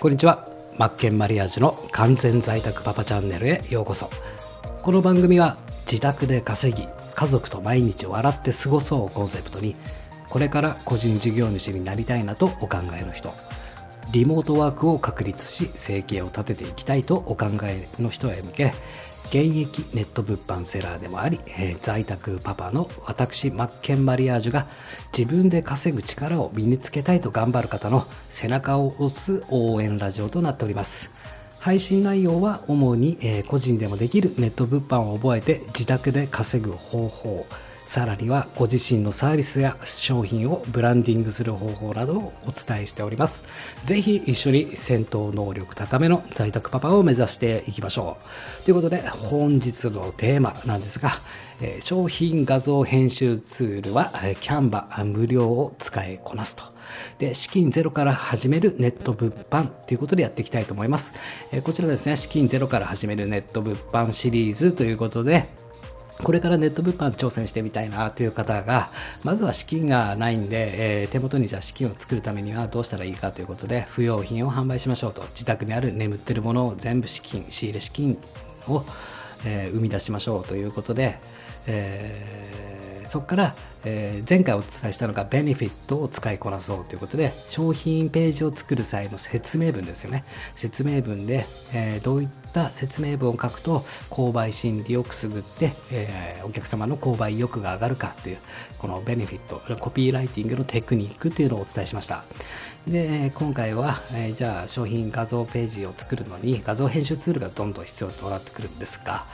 [0.00, 0.46] こんにちは。
[0.76, 4.08] マッケンマリアージュの完全在宅パパチャンネルへようこそ。
[4.80, 6.86] この番組は自宅で稼ぎ
[7.16, 9.74] 家族と毎日笑って過ごそうをコンセプトに
[10.30, 13.34] これから個人事業主になりたいなとお考えの人
[14.12, 18.72] リモートワークを確立し生計を立てていきたいとお考えの人へ向け
[19.28, 24.66] 現役ネット物販セラーでもあり、えー、在宅パパの私マッケンマリアージュが
[25.16, 31.10] 自分で稼ぐ力を身につけたいと頑張る方の背中を押す応援ラジオとなっております。
[31.58, 37.46] 配信内容は主に、えー、個人でもできるネット物販を覚えて自宅で稼ぐ方法。
[37.88, 43.42] さらにはご自身のサービスや商品をブランディングする方法などをお伝えしております。
[43.86, 48.18] ぜひ一緒に戦闘能力高めの在宅パパを目指していきましょ
[48.60, 48.64] う。
[48.64, 51.12] ということで本日のテーマなんですが、
[51.62, 56.64] え商品画像編集ツールはキャンバ無料を使いこなすと。
[57.18, 61.14] で、資金ゼロから始めるネット物販ということでやっていきたいと思います。
[61.52, 65.48] えこちらですね、資金ゼロから始めるネット物販シリーズということで、
[66.22, 68.90] これからネット物販挑戦してみたいなという方が、
[69.22, 75.22] まずは資金がないんで、えー、手元にじゃあ資金を作るためにはどうしたらいいかということで、不要品を販売しましょうと。
[75.30, 78.18] 自宅にある眠ってるものを全部資金、仕入れ資金
[78.66, 78.84] を、
[79.44, 81.18] えー、生み出しましょうということで、
[81.66, 82.67] えー
[83.10, 90.24] そこから、えー、前回お伝えしたのがベネフィットを使いこなそうということで商品ページを作る際の説明文ですよね。
[90.56, 98.38] 説明文で、えー、どういった説明文を書くと購買心理をくすぐって、えー、お客様の購買意欲が上がるかという
[98.78, 102.24] このベネフィットコピーライティングのテクニックというのをお伝えしました。
[102.86, 109.26] で今回は、えじゃあ商品画像ページを作るのに画像編集ツールがどんどん必要となってくるんですが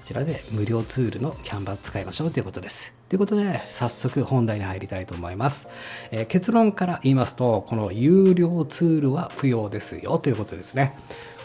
[0.00, 2.97] そちらで無料ツールのキャンバー使いましょうということです。
[3.08, 5.68] ということで、早速本題に入りたいと思います。
[6.10, 10.94] えー、結論から言いますと、この有料ツールは不要ですよということですね。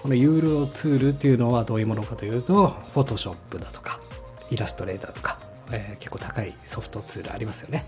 [0.02, 4.02] この有料ツールっていうのはどういうものかというと、Photoshop だとか、
[4.50, 5.40] イラストレーターとか、
[5.72, 7.85] えー、結構高いソフトツールありますよね。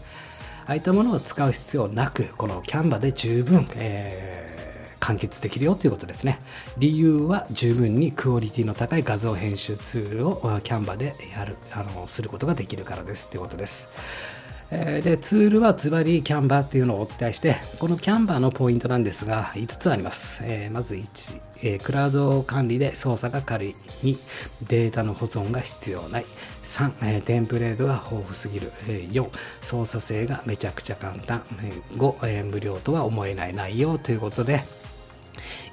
[0.68, 4.75] ああいったものを使う必要なく、このキャンバで十分、えー
[5.06, 6.40] 完結できるよということですね。
[6.80, 13.88] 理由は十分にクオリティの高い画像編集ツールをキャンバでやる、あの、することができるからですということです。
[14.72, 20.42] えで、ツールはズバリキャンバーっていうのをお伝えして、このキャンバーのポイントなんですが、5つあります。
[20.44, 23.76] えー、まず1、えー、クラウド管理で操作が軽い。
[24.04, 24.18] 2、
[24.68, 26.26] データの保存が必要ない。
[26.64, 28.72] 3、えー、テンプレートが豊富すぎる。
[28.88, 29.30] えー、4、
[29.62, 31.44] 操作性がめちゃくちゃ簡単。
[31.96, 34.64] 5、えー、無料とは思えない内容ということで、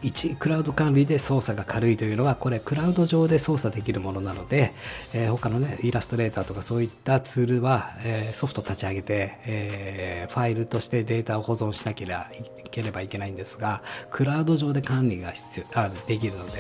[0.02, 4.74] 1、クラウド管理で操作が軽いというのは、これクラウド上で操作できるものなので、
[5.12, 12.28] えー、他のね、イラストレーターとかそういったツールは、えー、ソフト立ち上げて、えー、ファイルとしてデータを保存しなければ
[12.64, 16.52] いければいけないんですが、クラウド上で管理が必要あできるので、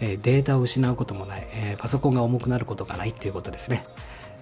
[0.00, 3.86] えデータを失うこともない、えパソコンが重くなることがないということですね。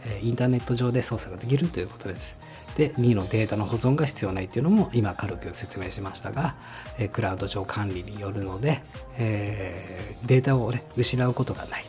[0.07, 2.39] えインターネット上で操作ができるということです。
[2.77, 6.55] で2のデータの保存が必要ないっていうのも今軽く説明しましたが、
[6.99, 8.83] えクラウド上管理によるので、
[9.19, 11.85] えー、データを、ね、失うことがない、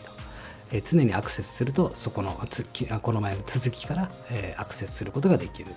[0.71, 2.65] え、常にアクセスするとそこのつ
[3.01, 5.71] この前の続きから、え、アクセスすることができる。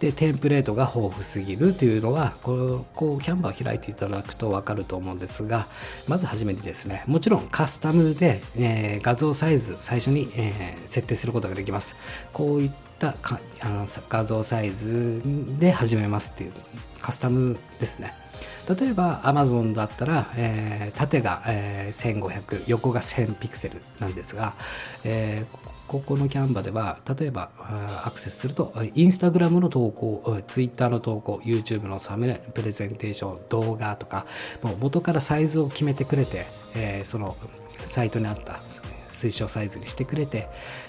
[0.00, 5.68] でテンプレートが豊富すぎるというのはこうこうキャンバーを開いていただくと分かると思うんですが
[6.08, 11.96] まずはじめにですねもちろんカスタムで、え、画像サイズ最初に、え、設定することができます。
[12.32, 13.14] こういった
[13.60, 15.22] あの画像サイズ
[15.58, 16.52] で始めますっていう
[17.04, 18.14] カスタムですね。
[18.66, 24.54] 例えば Amazon だったら、えー、縦が、えー、1500横が1000ピクセルなんですが、
[25.04, 25.56] えー、
[25.86, 27.50] ここのキャンバでは、例えば
[28.06, 34.24] アクセスすると、インスタグラムの投稿、ツイッターの投稿、YouTube のサムネプレゼンテーション、動画とか、
[34.62, 37.36] もう元からサイズを決めてくれて、えー、その
[37.90, 38.62] サイトにあった
[39.28, 40.48] 推奨サイズにしてくれて、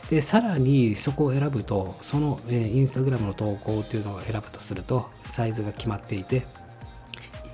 [0.10, 6.46] で、さらにそこを選ぶと、その、えー、インスタグラムの投稿っていうのを選ぶとすると、サイズが決まっていて、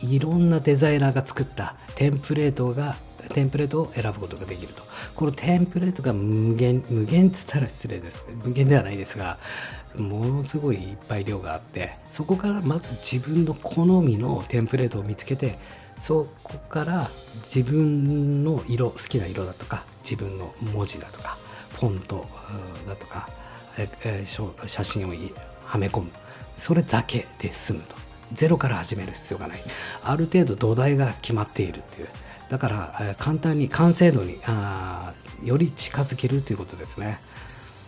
[0.02, 2.98] いろんなデザイナーが作ったテンプレートが
[3.30, 4.84] テンプレートを選ぶことができると。
[5.16, 8.26] このテンプレートが無限、無限っつったら失礼です。
[8.44, 9.38] 無限ではないですが、
[9.96, 15.60] ものすごいいっぱい量があって、そこからまず自分の好みのテンプレートを見つけて、
[16.00, 17.10] そこから
[17.54, 21.38] 自分の色、好きな色だとか、自分の文字だとか、
[21.80, 22.28] フォント
[22.88, 23.30] だとか、
[24.68, 25.14] 写真を
[25.66, 26.12] はめ込む。
[26.58, 27.96] それだけで済むと。
[28.34, 29.60] ゼロから始める必要がない。
[30.04, 32.10] ある程度土台が決まっているっていう。
[32.50, 35.14] だから、簡単に完成度にあ
[35.44, 37.20] より近づけるということですね。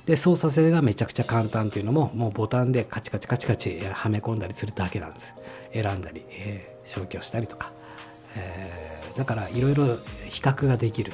[0.06, 5.34] で、操作性がめちゃくちゃ簡単というのも、もうボタンでカチカチカチカチはめ込んだりするだけなんです。
[5.74, 7.72] 選んだり、えー、消去したりとか、
[8.36, 9.98] えー、だからいろいろ
[10.30, 11.14] 比較ができる。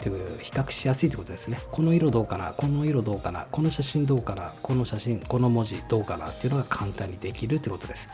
[0.00, 1.58] っていう比較しやすいということですね。
[1.70, 8.08] この色どうかなこの色どうかなこの写真どうかなこの写真、この文字どうかなっていうのが簡単にできるということです。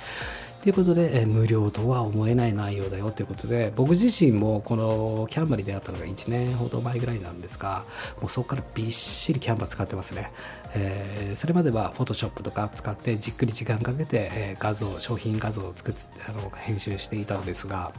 [0.63, 7.85] ということで、え無料とは思えない内容だよということで、僕自身もこのキャンバに出会ったのが1年ほど前ぐらいなんですが、
[8.21, 10.33] もうそこからびっしりキャンバ使ってますね。
[10.75, 15.95] えー、それまでは Photoshop とか使ってじっくり時間かけて、え画像、商品画像を作っ
[16.29, 17.93] あの編集していたのですが、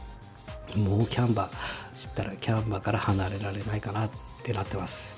[0.76, 4.10] もうキャンバー知ったらキャンバーから離れられないかなっ
[4.44, 5.18] てなってます。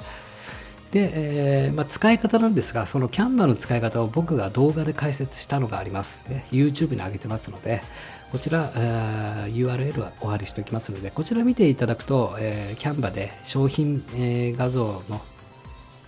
[0.91, 6.23] で、えー、まあ、使い方なんですが、そのキャンバーの使い方を僕が動画で解説したのがあります。
[6.27, 7.83] ね、YouTube に上げてますので、
[8.31, 15.21] こちら、えー、URL はお貼りしておきますので、こちら見ていただくと、えー、キャンバーで商品、え、画像の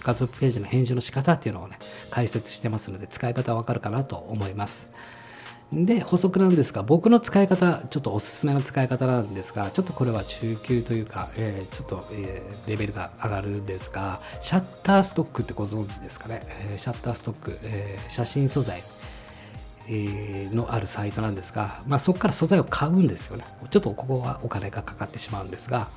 [0.04, 1.78] 画像ページの編集の仕方っていうのをね、
[2.10, 4.90] 解説してますので、使い方はわかるかなと思います。
[5.74, 16.44] で、補足なんですが、僕の使い方、ちょっとおすすめの使い方なんですが、ちょっとこれは中級というか、えー、ちょっと、えー、レベルが上がるんですが、シャッターストックってご存知ですかね？
[16.46, 18.84] えー、シャッターストック、え写真素材、
[19.88, 23.46] えのあるサイトなんですが、まあ、そこから素材を買うんですよね。
[23.70, 25.88] ちょっとここはお金がかかってしまうんですが、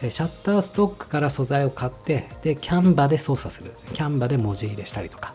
[0.00, 3.72] シャッターストックから素材を買って、で、キャンバで操作する。
[3.94, 5.32] キャンバで文字入れしたりとか。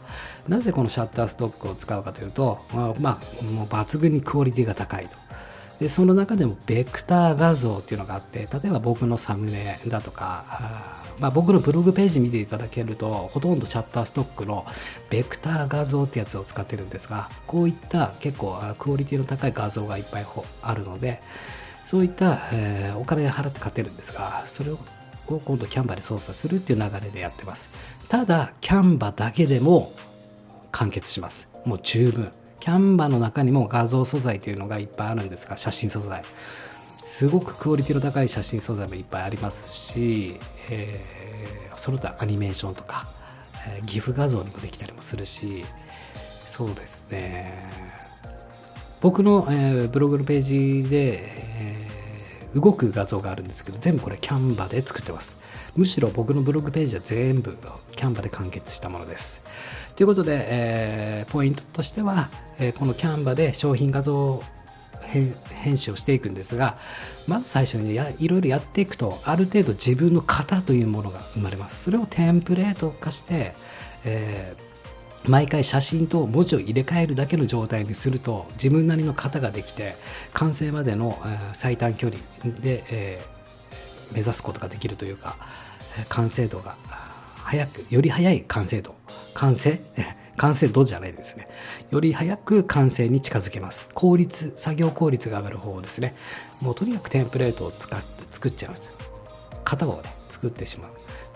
[0.48, 5.16] なぜこのシャッターストックを使うかというと、まあ、まあ、もう抜群にクオリティが高いと。
[5.80, 14.66] で、その中でもベクター画像っていうのがあって、例えば僕のサムネだとか、まあ、僕のブログページ見ていただけると、ほとんどシャッターストックの
[15.10, 20.26] ベクター画像ってやつを使ってるんですが、こういった結構クオリティの高い画像がいっぱい
[20.62, 21.22] あるので、
[21.86, 24.80] そういった、えー、お金払って買ってるんですが、それを
[25.28, 27.70] 今度キャンバで操作するっていう流れでやってます。
[28.10, 29.92] ただ、キャンバだけでも
[30.74, 31.48] 完結します。
[31.64, 32.32] もう十分。
[32.60, 36.24] キャンバの中にも画像素材というのがいっぱいあるんですが、写真素材。
[37.08, 40.40] すごくクオリティの高い写真素材もいっぱいありますし、
[40.70, 43.08] えー、その他アニメーションとか、
[43.68, 45.64] えー、ギフ画像にもできたりもするし、
[46.52, 47.70] そうですね。
[49.00, 55.43] 僕の、えー、ブログのページで、えー、動く画像があるんですけど、全部これキャンバで作ってます。
[55.76, 57.58] むしろ僕のブログページは全部
[57.96, 59.42] キャンバで完結したものです。
[59.96, 62.30] ということで、えー、ポイントとしては、
[62.60, 64.42] えー、このキャンバで商品画像
[65.04, 66.78] 編集をしていくんですが、
[67.28, 71.84] まず最初にやいろいろやっていくと、ある程度自分の型というものが生まれます。
[71.84, 73.54] それをテンプレート化して、
[74.04, 74.74] えー
[75.26, 79.96] 毎回写真と文字を入れ替えるだけの状態にすると自分なりの型ができて
[80.34, 81.18] 完成までの、
[81.54, 82.20] 最短距離
[82.60, 83.22] で、え、
[84.14, 85.36] 目指すことができるというか
[86.10, 86.76] 完成度が
[87.44, 88.96] 早くより早い完成度
[89.34, 89.80] 完成？
[90.36, 91.48] 完成度じゃないですね。
[91.92, 93.88] より早く完成に近づけます。
[93.94, 96.16] 効率、作業効率が上がる方法ですね。
[96.60, 98.74] もうとにかくテンプレートを使って作っちゃう。
[99.64, 100.92] 型をね、作ってしまう。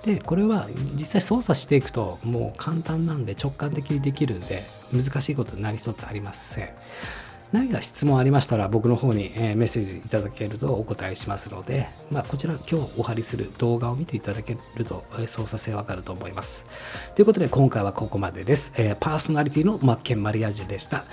[0.06, 6.70] で、これは実際操作していくともう簡単なんで直感的にできるんで難しいことになりそうってありません。
[7.54, 16.66] 何か質問ありましたら僕の方に、えメッセージいただけるとお答えしますので、まあ、こちら今日お貼りする動画を見ていただけると、え操作性わかると思います。
[17.16, 18.74] ということで今回はここまでです。
[18.76, 21.06] えパーソナリティのマッケンマリアージュでした。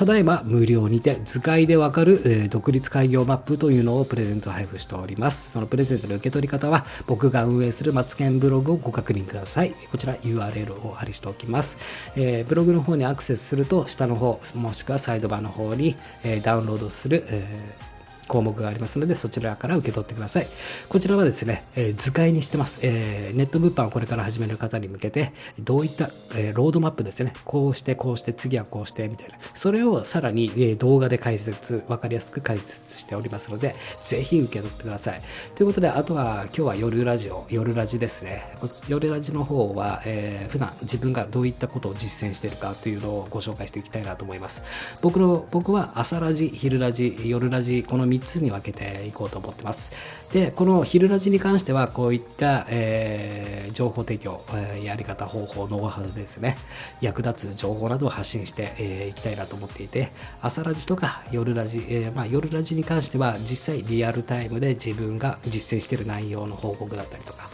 [0.00, 5.50] ただいま無料にて図解でわかる、え、独立開業マップというのをプレゼント配布しております。
[5.50, 9.74] そのプレゼントの受け取り方は僕が運営するマツケンブログをご確認ください。
[9.92, 11.76] こちら URL をお貼りしておきます。
[12.16, 17.90] えー、ブログの方にアクセスすると下の方もしくはサイドバーの方に、えー、ダウンロードする、えー
[18.30, 20.46] 項目がありますので、そちらから受け取ってください。
[20.88, 22.78] こちらはですね、えー、図解にしてます。
[22.82, 29.34] えー、ネット物販をこれから始める方に向けて、どういった、えー、ロードマップですね、こうして、こうして、次はこうして、みたいな。
[29.54, 35.22] それをさらに、え動画で解説、わかりやすく解説しておりますので、ぜひ受け取ってください。
[35.56, 38.44] ということで、あとは今日は夜ラジオ、夜ラジですね。
[38.86, 44.62] 夜ラジの方は、えー、普段自分がどういったことを実践しているかというのをご紹介していきたいなと思います。
[45.00, 49.92] 僕の、僕は朝ラジ、昼ラジ、夜ラジ、この3 3つに分けていこうと思ってます。
[50.32, 56.56] で、この昼ラジに関しては、こういった、えー、情報提供、えー、やり方、方法、ノウハウですね、
[57.00, 67.48] 役立つ情報などを発信してい、えー、きたいなと思っていて、朝ラジとか夜ラジ、えー、まあ、夜ラジに関しては、実際リアルタイムで自分が実践している内容の報告だったりとか、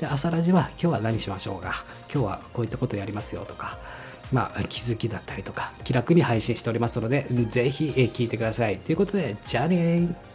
[0.00, 1.72] で、朝ラジは今日は何しましょうが、
[2.12, 3.78] 今日はこういったことやりますよとか、
[4.32, 8.78] まあ、気づきだったりとか、気楽に配信しておりますので、ぜひ聞いてください。
[8.78, 10.31] ということで、じゃあねー。